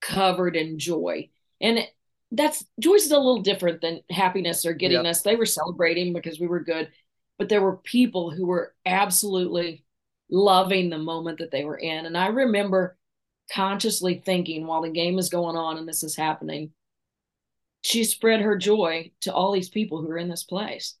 [0.00, 1.30] covered in joy.
[1.60, 1.80] And
[2.30, 5.18] that's joy's is a little different than happiness or giddiness.
[5.18, 5.24] Yep.
[5.24, 6.90] They were celebrating because we were good,
[7.38, 9.84] but there were people who were absolutely
[10.30, 12.06] loving the moment that they were in.
[12.06, 12.96] And I remember
[13.52, 16.72] consciously thinking while the game is going on and this is happening,
[17.82, 20.96] she spread her joy to all these people who are in this place.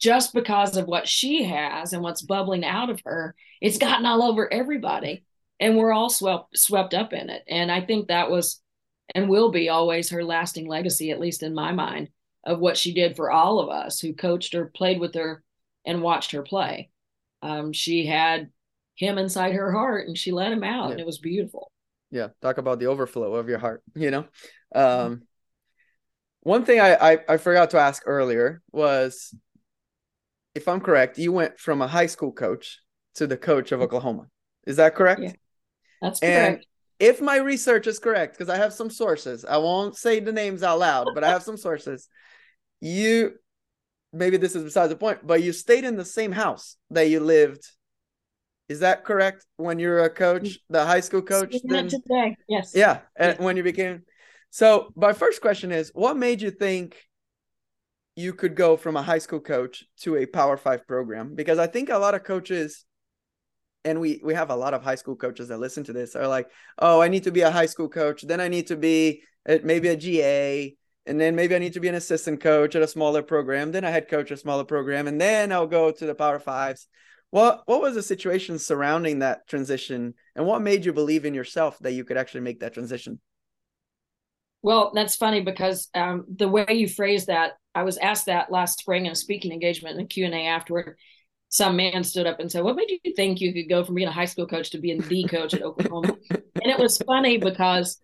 [0.00, 4.22] Just because of what she has and what's bubbling out of her, it's gotten all
[4.22, 5.24] over everybody.
[5.60, 7.44] And we're all swept swept up in it.
[7.46, 8.60] And I think that was
[9.14, 12.08] and will be always her lasting legacy, at least in my mind,
[12.44, 15.44] of what she did for all of us who coached her, played with her,
[15.84, 16.90] and watched her play.
[17.42, 18.50] Um, she had
[18.96, 20.92] him inside her heart and she let him out, yeah.
[20.92, 21.71] and it was beautiful
[22.12, 24.24] yeah talk about the overflow of your heart you know?
[24.72, 25.22] Um
[26.42, 29.34] one thing I, I i forgot to ask earlier was
[30.54, 32.78] if i'm correct you went from a high school coach
[33.16, 34.26] to the coach of oklahoma.
[34.66, 35.22] Is that correct?
[35.22, 35.32] Yeah
[36.00, 36.36] that's correct.
[36.36, 36.64] and
[36.98, 40.62] if my research is correct because i have some sources i won't say the names
[40.62, 42.08] out loud but i have some sources
[42.80, 43.32] you
[44.12, 47.20] maybe this is besides the point but you stayed in the same house that you
[47.20, 47.64] lived
[48.72, 49.44] is that correct?
[49.58, 50.72] When you're a coach, mm-hmm.
[50.72, 51.54] the high school coach?
[51.62, 52.72] Then, today, yes.
[52.74, 54.02] Yeah, and when you became.
[54.50, 56.96] So my first question is, what made you think
[58.16, 61.34] you could go from a high school coach to a Power Five program?
[61.34, 62.84] Because I think a lot of coaches,
[63.84, 66.26] and we we have a lot of high school coaches that listen to this, are
[66.26, 69.22] like, oh, I need to be a high school coach, then I need to be
[69.46, 72.88] maybe a GA, and then maybe I need to be an assistant coach at a
[72.88, 76.06] smaller program, then a head coach at a smaller program, and then I'll go to
[76.06, 76.88] the Power Fives.
[77.32, 81.78] What what was the situation surrounding that transition, and what made you believe in yourself
[81.78, 83.20] that you could actually make that transition?
[84.60, 88.80] Well, that's funny because um, the way you phrased that, I was asked that last
[88.80, 90.98] spring in a speaking engagement in Q and A afterward.
[91.48, 94.08] Some man stood up and said, "What made you think you could go from being
[94.08, 97.98] a high school coach to being the coach at Oklahoma?" and it was funny because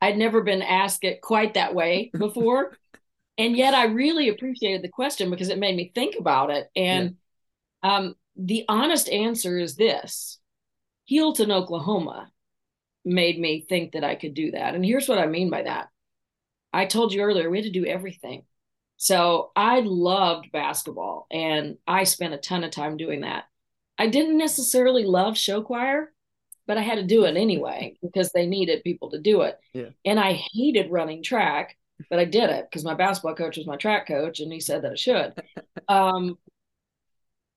[0.00, 2.76] I'd never been asked it quite that way before,
[3.38, 6.68] and yet I really appreciated the question because it made me think about it.
[6.76, 7.16] And
[7.82, 7.96] yeah.
[7.96, 10.38] um, the honest answer is this
[11.10, 12.30] Healdton, Oklahoma
[13.04, 14.74] made me think that I could do that.
[14.74, 15.88] And here's what I mean by that.
[16.72, 18.44] I told you earlier, we had to do everything.
[18.96, 23.44] So I loved basketball and I spent a ton of time doing that.
[23.96, 26.12] I didn't necessarily love show choir,
[26.66, 29.58] but I had to do it anyway because they needed people to do it.
[29.72, 29.90] Yeah.
[30.04, 31.76] And I hated running track,
[32.10, 34.82] but I did it because my basketball coach was my track coach and he said
[34.82, 35.42] that I should.
[35.90, 36.36] Um,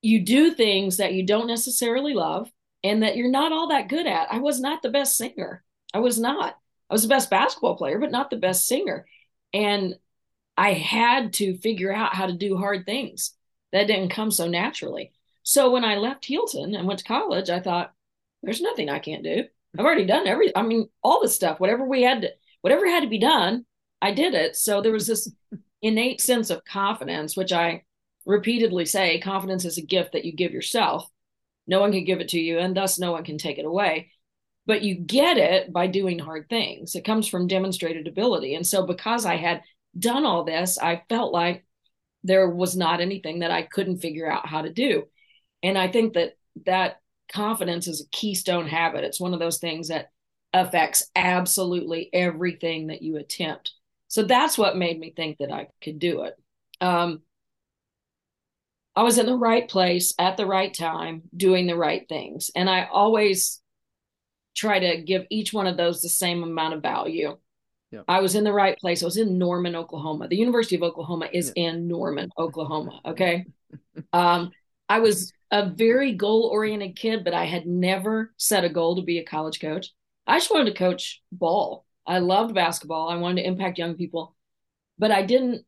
[0.02, 2.50] you do things that you don't necessarily love
[2.84, 4.32] and that you're not all that good at.
[4.32, 5.64] I was not the best singer.
[5.94, 6.56] I was not.
[6.90, 9.06] I was the best basketball player, but not the best singer.
[9.54, 9.96] And
[10.58, 13.34] I had to figure out how to do hard things.
[13.72, 15.12] That didn't come so naturally.
[15.44, 17.94] So when I left Healdton and went to college, I thought,
[18.44, 19.46] there's nothing I can't do.
[19.78, 23.02] I've already done every I mean, all the stuff, whatever we had to whatever had
[23.02, 23.66] to be done,
[24.02, 24.56] I did it.
[24.56, 25.32] So there was this
[25.82, 27.84] innate sense of confidence, which I
[28.26, 31.08] repeatedly say confidence is a gift that you give yourself.
[31.68, 34.12] No one can give it to you, and thus no one can take it away.
[34.66, 36.96] But you get it by doing hard things.
[36.96, 38.56] It comes from demonstrated ability.
[38.56, 39.62] And so, because I had
[39.98, 41.66] done all this, I felt like
[42.24, 45.04] there was not anything that I couldn't figure out how to do.
[45.64, 46.34] And I think that
[46.66, 47.00] that
[47.32, 49.04] confidence is a keystone habit.
[49.04, 50.12] It's one of those things that
[50.54, 53.74] affects absolutely everything that you attempt.
[54.08, 56.36] So that's what made me think that I could do it.
[56.82, 57.22] Um,
[58.96, 62.52] I was in the right place at the right time, doing the right things.
[62.56, 63.62] And I always
[64.56, 67.38] try to give each one of those the same amount of value.
[67.92, 68.02] Yeah.
[68.08, 69.02] I was in the right place.
[69.02, 70.28] I was in Norman, Oklahoma.
[70.28, 71.70] The University of Oklahoma is yeah.
[71.70, 73.00] in Norman, Oklahoma.
[73.06, 73.46] Okay.
[74.14, 74.52] um,
[74.90, 79.02] I was a very goal oriented kid, but I had never set a goal to
[79.02, 79.90] be a college coach.
[80.28, 81.86] I just wanted to coach ball.
[82.06, 83.10] I loved basketball.
[83.10, 84.36] I wanted to impact young people,
[84.98, 85.66] but I didn't.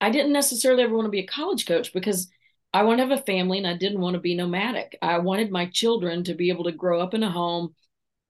[0.00, 2.28] I didn't necessarily ever want to be a college coach because
[2.76, 4.98] I want to have a family and I didn't want to be nomadic.
[5.00, 7.74] I wanted my children to be able to grow up in a home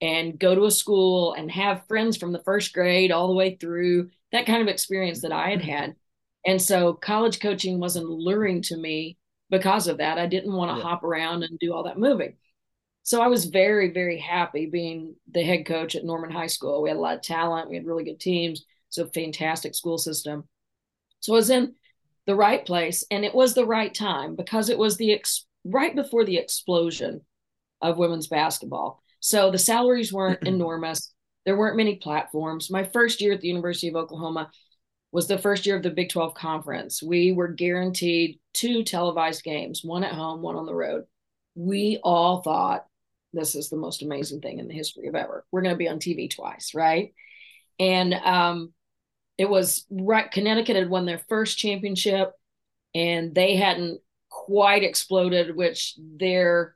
[0.00, 3.56] and go to a school and have friends from the first grade all the way
[3.56, 5.68] through that kind of experience that I had mm-hmm.
[5.68, 5.96] had.
[6.46, 9.18] And so college coaching wasn't alluring to me
[9.50, 10.16] because of that.
[10.16, 10.90] I didn't want to yeah.
[10.90, 12.36] hop around and do all that moving.
[13.02, 16.82] So I was very, very happy being the head coach at Norman High School.
[16.82, 20.44] We had a lot of talent, we had really good teams, so fantastic school system.
[21.18, 21.74] So I was in
[22.26, 25.94] the right place and it was the right time because it was the ex- right
[25.94, 27.20] before the explosion
[27.80, 29.02] of women's basketball.
[29.20, 31.12] So the salaries weren't enormous.
[31.44, 32.70] There weren't many platforms.
[32.70, 34.50] My first year at the University of Oklahoma
[35.12, 37.02] was the first year of the Big 12 conference.
[37.02, 41.04] We were guaranteed two televised games, one at home, one on the road.
[41.54, 42.86] We all thought
[43.32, 45.44] this is the most amazing thing in the history of ever.
[45.52, 47.14] We're going to be on TV twice, right?
[47.78, 48.72] And um,
[49.38, 52.32] it was right Connecticut had won their first championship
[52.94, 56.74] and they hadn't quite exploded, which their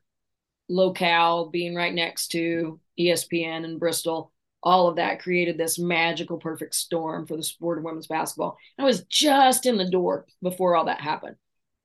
[0.69, 6.75] locale being right next to ESPN and Bristol, all of that created this magical perfect
[6.75, 8.59] storm for the sport of women's basketball.
[8.79, 11.37] I was just in the door before all that happened.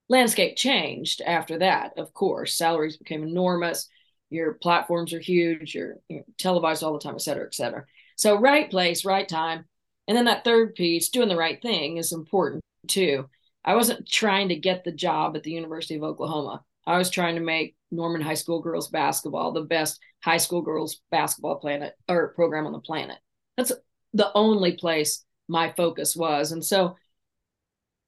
[0.09, 2.55] Landscape changed after that, of course.
[2.55, 3.87] Salaries became enormous.
[4.29, 5.73] Your platforms are huge.
[5.73, 7.85] You're, you're televised all the time, et cetera, et cetera.
[8.17, 9.65] So, right place, right time
[10.07, 13.29] and then that third piece, doing the right thing, is important too.
[13.63, 16.63] I wasn't trying to get the job at the University of Oklahoma.
[16.85, 21.01] I was trying to make Norman High School girls basketball the best high school girls
[21.09, 23.17] basketball planet or program on the planet.
[23.57, 23.71] That's
[24.13, 26.51] the only place my focus was.
[26.51, 26.95] And so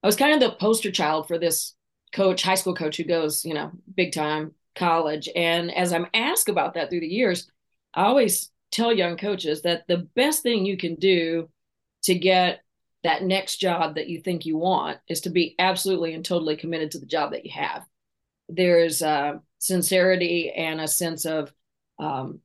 [0.03, 1.73] I was kind of the poster child for this
[2.13, 5.27] coach, high school coach who goes, you know, big time college.
[5.35, 7.49] And as I'm asked about that through the years,
[7.93, 11.49] I always tell young coaches that the best thing you can do
[12.03, 12.61] to get
[13.03, 16.91] that next job that you think you want is to be absolutely and totally committed
[16.91, 17.85] to the job that you have.
[18.49, 21.51] There's a sincerity and a sense of
[21.99, 22.39] um,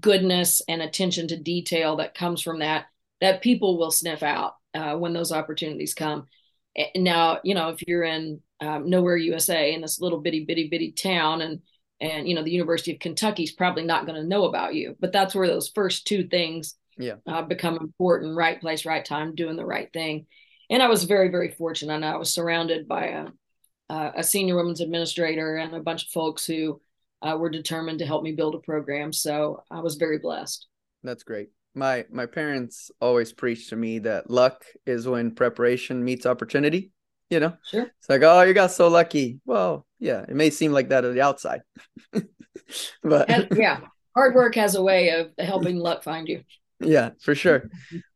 [0.00, 2.86] goodness and attention to detail that comes from that
[3.20, 6.26] that people will sniff out uh, when those opportunities come.
[6.96, 10.92] Now, you know, if you're in um, nowhere USA in this little bitty bitty bitty
[10.92, 11.60] town and
[12.00, 14.96] and you know the University of Kentucky is probably not going to know about you,
[15.00, 17.14] but that's where those first two things yeah.
[17.26, 20.26] uh, become important right place right time doing the right thing.
[20.70, 21.94] And i was very very fortunate.
[21.94, 23.26] And i was surrounded by
[23.88, 26.80] a, a senior women's administrator and a bunch of folks who
[27.22, 29.12] uh, were determined to help me build a program.
[29.12, 30.66] So i was very blessed.
[31.02, 31.50] That's great.
[31.74, 36.92] My my parents always preached to me that luck is when preparation meets opportunity
[37.30, 37.54] you know?
[37.68, 37.86] Sure.
[37.98, 39.40] It's like oh you got so lucky.
[39.44, 41.62] Well yeah it may seem like that on the outside.
[43.02, 43.80] But and, yeah
[44.14, 46.42] hard work has a way of helping luck find you
[46.80, 47.68] yeah, for sure.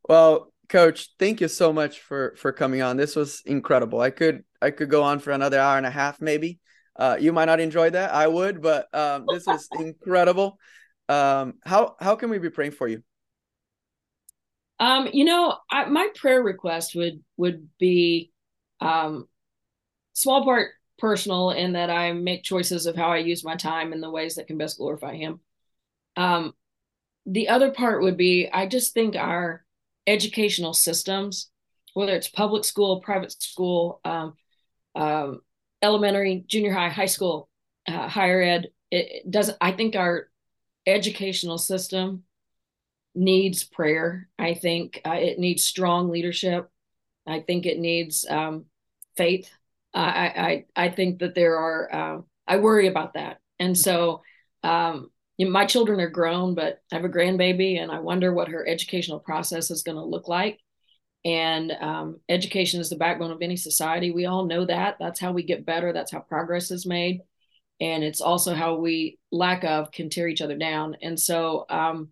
[0.07, 2.97] Well, coach, thank you so much for for coming on.
[2.97, 4.01] This was incredible.
[4.01, 6.59] I could I could go on for another hour and a half maybe.
[6.95, 8.13] Uh, you might not enjoy that.
[8.13, 10.59] I would, but um, this was incredible.
[11.07, 13.03] Um, how how can we be praying for you?
[14.79, 18.31] Um, you know, I, my prayer request would would be
[18.79, 19.27] um,
[20.13, 24.01] small part personal in that I make choices of how I use my time in
[24.01, 25.39] the ways that can best glorify Him.
[26.15, 26.53] Um,
[27.25, 29.63] the other part would be I just think our
[30.07, 31.49] educational systems,
[31.93, 34.33] whether it's public school, private school, um,
[34.95, 35.41] um,
[35.81, 37.49] elementary, junior high, high school,
[37.87, 39.57] uh, higher ed, it, it doesn't.
[39.61, 40.29] I think our
[40.85, 42.23] educational system
[43.15, 44.27] needs prayer.
[44.37, 46.69] I think uh, it needs strong leadership.
[47.27, 48.65] I think it needs um,
[49.15, 49.49] faith.
[49.93, 51.93] I, I I think that there are.
[51.93, 54.23] Uh, I worry about that, and so
[54.63, 58.33] um, you know, my children are grown, but I have a grandbaby, and I wonder
[58.33, 60.59] what her educational process is going to look like.
[61.23, 64.11] And um, education is the backbone of any society.
[64.11, 64.97] We all know that.
[64.99, 65.93] That's how we get better.
[65.93, 67.21] That's how progress is made.
[67.79, 70.97] And it's also how we lack of can tear each other down.
[71.01, 72.09] And so, um,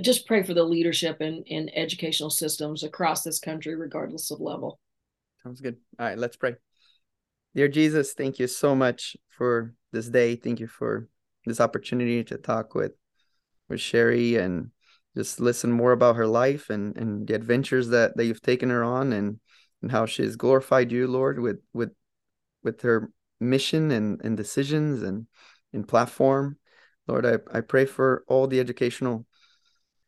[0.00, 4.78] just pray for the leadership in, in educational systems across this country, regardless of level.
[5.42, 5.76] Sounds good.
[5.98, 6.54] All right, let's pray.
[7.56, 10.36] Dear Jesus, thank you so much for this day.
[10.36, 11.08] Thank you for
[11.46, 12.92] this opportunity to talk with
[13.68, 14.70] with Sherri and
[15.16, 18.84] just listen more about her life and and the adventures that that you've taken her
[18.84, 19.40] on and
[19.82, 21.92] and how she's glorified you, Lord, with with
[22.62, 25.26] with her mission and and decisions and
[25.72, 26.58] in platform.
[27.06, 29.26] Lord, I, I pray for all the educational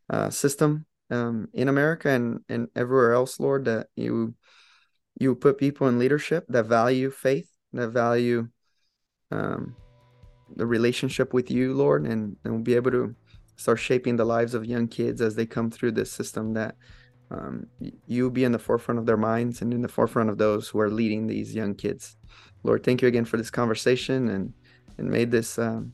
[0.08, 4.34] uh, system um, in America and, and everywhere else, Lord, that you
[5.18, 8.48] you put people in leadership that value faith, that value
[9.30, 9.76] um,
[10.54, 13.14] the relationship with you, Lord, and, and we'll be able to
[13.56, 16.76] start shaping the lives of young kids as they come through this system that
[17.30, 17.66] um,
[18.06, 20.78] you be in the forefront of their minds and in the forefront of those who
[20.78, 22.16] are leading these young kids.
[22.62, 24.52] Lord, thank you again for this conversation and
[24.98, 25.92] and made this um,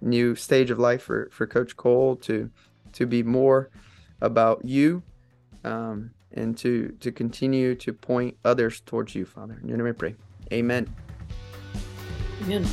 [0.00, 2.50] new stage of life for for Coach Coale to
[2.92, 3.70] to be more
[4.20, 5.02] about you
[5.64, 9.58] um, and to to continue to point others towards you, Father.
[9.62, 10.14] In your name I pray.
[10.52, 10.92] Amen.
[12.42, 12.66] Amen.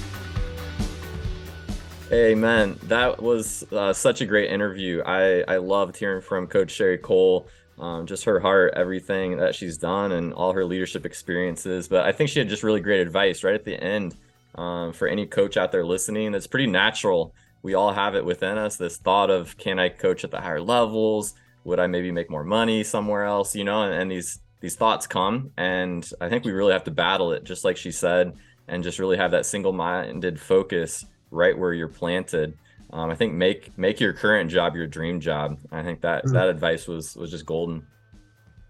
[2.12, 2.78] Amen.
[2.84, 5.02] That was uh, such a great interview.
[5.04, 7.48] I, I loved hearing from Coach Sherri Coale,
[7.80, 11.88] um, just her heart, everything that she's done, and all her leadership experiences.
[11.88, 14.16] But I think she had just really great advice right at the end
[14.54, 16.36] um, for any coach out there listening.
[16.36, 17.34] It's pretty natural.
[17.64, 20.62] We all have it within us this thought of, can I coach at the higher
[20.62, 21.34] levels?
[21.64, 23.56] Would I maybe make more money somewhere else?
[23.56, 26.92] You know, and, and these these thoughts come, and I think we really have to
[26.92, 28.34] battle it, just like she said,
[28.68, 32.58] and just really have that single minded focus right where you're planted.
[32.92, 35.58] Um, I think make make your current job your dream job.
[35.72, 36.34] I think that mm-hmm.
[36.34, 37.86] that advice was was just golden.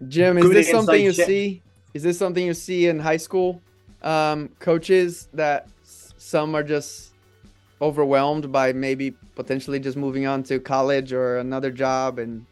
[0.08, 1.62] Jim, is Good this something you see?
[1.94, 3.62] Is this something you see in high school
[4.02, 7.14] um, coaches that some are just
[7.80, 12.44] overwhelmed by maybe potentially just moving on to college or another job and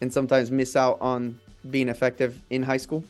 [0.00, 1.38] and sometimes miss out on
[1.70, 3.02] being effective in high school?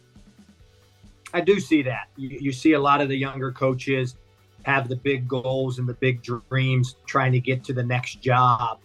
[1.35, 2.09] I do see that.
[2.17, 4.17] You, you see a lot of the younger coaches
[4.65, 8.79] have the big goals and the big dreams trying to get to the next job.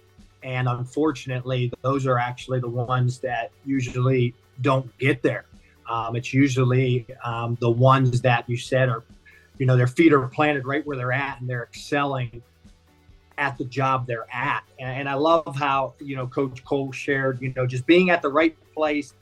[0.44, 5.46] And unfortunately, those are actually the ones that usually don't get there.
[5.90, 9.04] Um, it's usually um, the ones that you said are,
[9.58, 12.42] you know, their feet are planted right where they're at and they're excelling
[13.38, 14.64] at the job they're at.
[14.80, 18.22] And, and I love how, you know, Coach Coale shared, you know, just being at
[18.22, 19.14] the right place,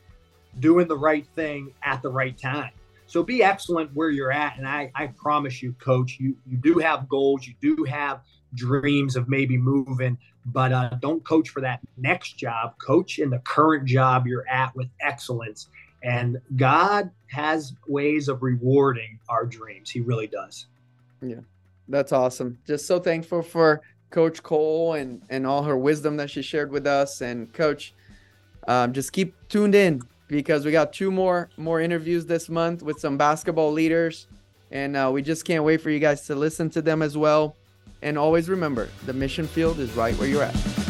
[0.60, 2.72] doing the right thing at the right time.
[3.12, 4.58] So be excellent where you're at.
[4.58, 8.22] And I, I promise you, coach, you, you do have goals, you do have
[8.54, 12.76] dreams of maybe moving, but uh, don't coach for that next job.
[12.80, 15.68] Coach in the current job you're at with excellence.
[16.02, 19.90] And God has ways of rewarding our dreams.
[19.90, 20.68] He really does.
[21.22, 21.42] Yeah,
[21.90, 22.60] that's awesome.
[22.66, 26.88] Just so thankful for Coach Coale and and all her wisdom that she shared with
[26.88, 27.20] us.
[27.20, 27.94] And Coach,
[28.70, 30.02] um, just keep tuned in
[30.32, 34.28] because we got two more more interviews this month with some basketball leaders,
[34.72, 37.56] and uh, we just can't wait for you guys to listen to them as well.
[38.02, 40.81] And always remember, the mission field is right where you're at.